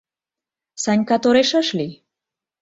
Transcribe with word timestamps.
Санька 0.83 1.15
тореш 1.23 1.51
ыш 1.61 1.67
лий. 1.77 1.93